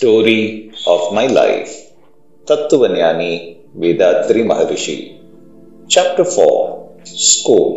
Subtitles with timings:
[0.00, 1.72] Story of my life
[2.48, 3.32] Tattvanyani
[3.80, 4.94] Vethathiri Maharishi
[5.94, 7.72] Chapter 4 School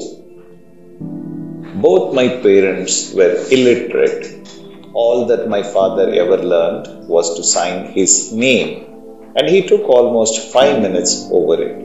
[1.86, 4.24] Both my parents were illiterate.
[4.94, 8.72] All that my father ever learned was to sign his name,
[9.36, 11.78] and he took almost five minutes over it.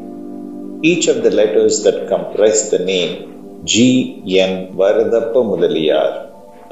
[0.91, 4.23] Each of the letters that comprised the name G.
[4.49, 4.53] N.
[4.83, 6.11] Varadappa Mudaliyar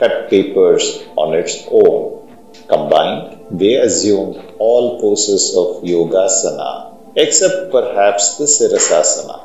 [0.02, 2.15] cut papers on its own
[2.68, 9.40] Combined, they assumed all poses of Yogasana, except perhaps the Sirasasana.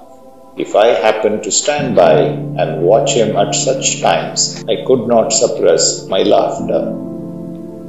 [0.57, 5.31] If I happened to stand by and watch him at such times, I could not
[5.31, 6.81] suppress my laughter.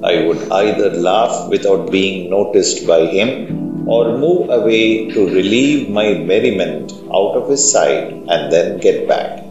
[0.05, 6.15] I would either laugh without being noticed by him or move away to relieve my
[6.15, 9.45] merriment out of his sight and then get back.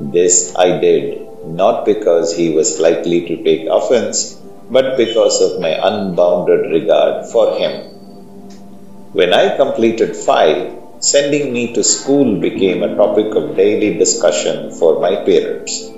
[0.00, 5.70] This I did, not because he was likely to take offense, but because of my
[5.90, 7.72] unbounded regard for him.
[9.12, 15.00] When I completed five, sending me to school became a topic of daily discussion for
[15.00, 15.88] my parents.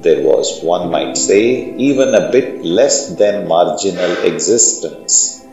[0.00, 5.44] There was, one might say, even a bit less than marginal existence.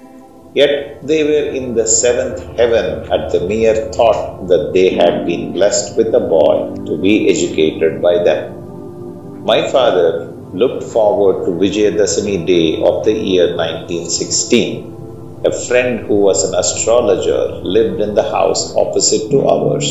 [0.54, 5.52] Yet they were in the seventh heaven at the mere thought that they had been
[5.52, 9.44] blessed with a boy to be educated by them.
[9.44, 15.42] My father looked forward to Vijayadashami day of the year 1916.
[15.46, 19.88] A friend who was an astrologer lived in the house opposite to ours.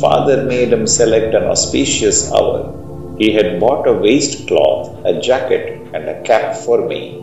[0.00, 3.16] Father made him select an auspicious hour.
[3.18, 7.20] He had bought a waistcloth, a jacket, and a cap for me.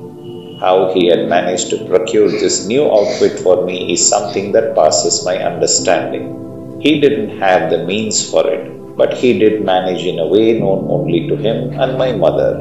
[0.59, 5.26] How he had managed to procure this new outfit for me is something that passes
[5.26, 6.80] my understanding.
[6.80, 10.82] He didn't have the means for it, but he did manage in a way known
[10.96, 12.52] only to him and my mother.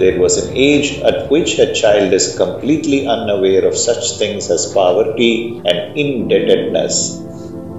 [0.00, 4.72] There was an age at which a child is completely unaware of such things as
[4.72, 7.18] poverty and indebtedness.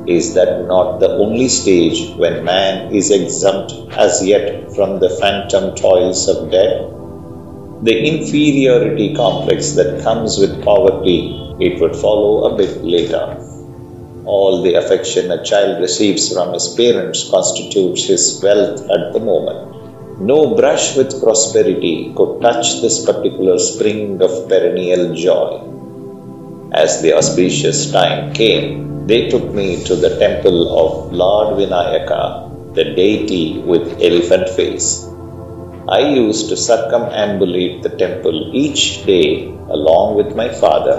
[0.05, 3.71] Is that not the only stage when man is exempt
[4.05, 6.75] as yet from the phantom toils of debt?
[7.87, 11.19] The inferiority complex that comes with poverty,
[11.59, 13.25] it would follow a bit later.
[14.25, 20.21] All the affection a child receives from his parents constitutes his wealth at the moment.
[20.21, 25.61] No brush with prosperity could touch this particular spring of perennial joy.
[26.71, 32.85] As the auspicious time came, they took me to the temple of Lord Vinayaka, the
[32.85, 35.05] deity with elephant face.
[35.89, 40.97] I used to circumambulate the temple each day along with my father.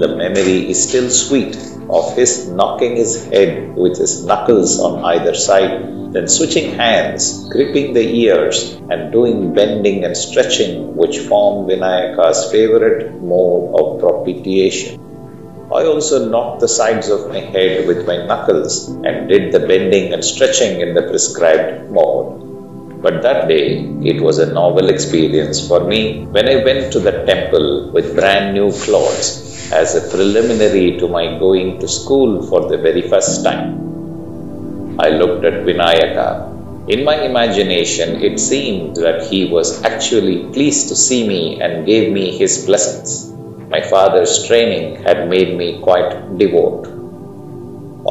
[0.00, 1.56] The memory is still sweet
[1.90, 7.92] of his knocking his head with his knuckles on either side, then switching hands, gripping
[7.92, 15.00] the ears, and doing bending and stretching, which form Vinayaka's favorite mode of propitiation.
[15.72, 20.12] I also knocked the sides of my head with my knuckles and did the bending
[20.12, 22.49] and stretching in the prescribed mode.
[23.02, 27.24] But that day, it was a novel experience for me when I went to the
[27.24, 32.76] temple with brand new clothes as a preliminary to my going to school for the
[32.76, 34.98] very first time.
[35.00, 36.88] I looked at Vinayaka.
[36.88, 42.12] In my imagination, it seemed that he was actually pleased to see me and gave
[42.12, 43.32] me his blessings.
[43.70, 46.86] My father's training had made me quite devout.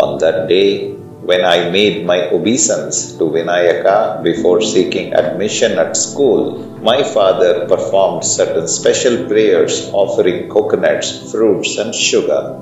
[0.01, 0.95] On that day,
[1.29, 8.23] when I made my obeisance to Vinayaka before seeking admission at school, my father performed
[8.23, 12.59] certain special prayers offering coconuts, fruits, and sugar.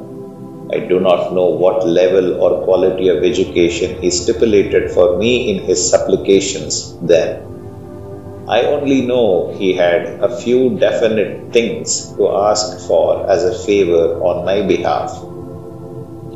[0.73, 5.63] I do not know what level or quality of education he stipulated for me in
[5.63, 7.47] his supplications then.
[8.49, 14.19] I only know he had a few definite things to ask for as a favor
[14.21, 15.15] on my behalf.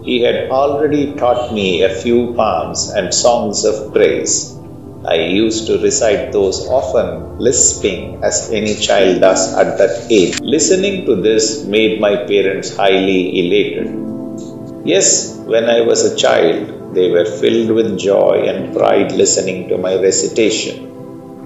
[0.04, 4.58] He had already taught me a few poems and songs of praise.
[5.06, 10.40] I used to recite those often, lisping as any child does at that age.
[10.42, 14.86] Listening to this made my parents highly elated.
[14.86, 19.78] Yes, when I was a child, they were filled with joy and pride listening to
[19.78, 21.01] my recitation.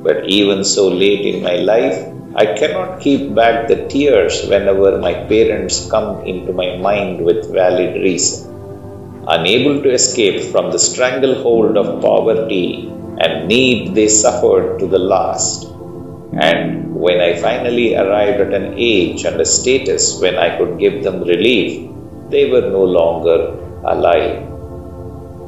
[0.06, 1.98] But even so late in my life,
[2.36, 7.96] I cannot keep back the tears whenever my parents come into my mind with valid
[7.96, 8.54] reason.
[9.28, 15.66] Unable to escape from the stranglehold of poverty and need they suffered to the last.
[16.38, 21.04] And when I finally arrived at an age and a status when I could give
[21.04, 21.90] them relief,
[22.30, 24.44] they were no longer alive.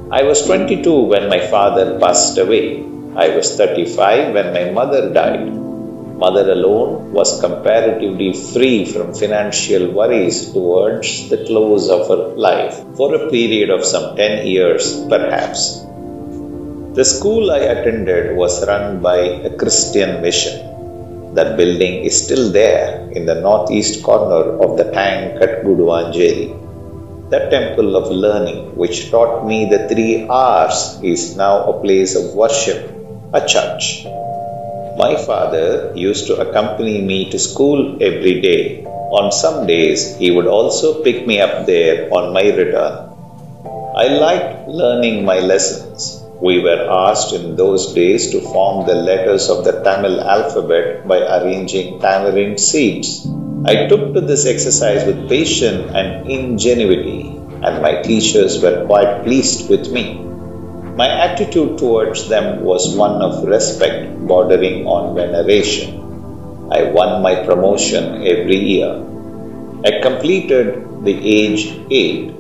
[0.10, 2.97] I was 22 when my father passed away.
[3.16, 5.54] I was 35 when my mother died.
[6.18, 13.14] Mother alone was comparatively free from financial worries towards the close of her life for
[13.14, 15.80] a period of some 10 years, perhaps.
[16.98, 21.36] The school I attended was run by a Christian mission.
[21.36, 27.30] That building is still there in the northeast corner of the tank at Guduvanjeri.
[27.30, 32.34] That temple of learning, which taught me the three R's, is now a place of
[32.34, 32.97] worship,
[33.34, 34.06] a church.
[34.98, 38.86] My father used to accompany me to school every day.
[38.86, 43.10] On some days, he would also pick me up there on my return.
[43.96, 46.24] I liked learning my lessons.
[46.42, 51.20] We were asked in those days to form the letters of the Tamil alphabet by
[51.20, 53.28] arranging tamarind seeds.
[53.66, 57.22] I took to this exercise with patience and ingenuity,
[57.64, 60.27] and my teachers were quite pleased with me.
[60.98, 65.94] My attitude towards them was one of respect bordering on veneration.
[66.72, 69.06] I won my promotion every year.
[69.86, 72.34] I completed the age 8.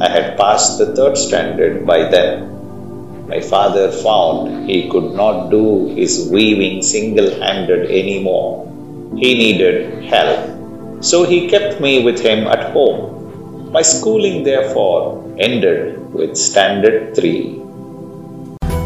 [0.00, 3.26] I had passed the third standard by then.
[3.26, 8.68] My father found he could not do his weaving single handed anymore.
[9.16, 11.02] He needed help.
[11.02, 13.72] So he kept me with him at home.
[13.72, 17.64] My schooling, therefore, ended with Standard 3.